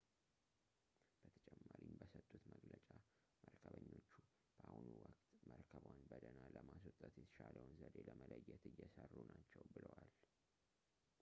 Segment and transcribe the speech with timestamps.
[1.33, 2.87] በተጨማሪም በሰጡት መግለጫ
[3.43, 4.13] መርከበኞቹ
[4.61, 10.09] በአሁኑ ወቅት መርከቧን በደህና ለማስወጣት የተሻለውን ዘዴ ለመለየት እየሰሩ ናቸው ብለዋል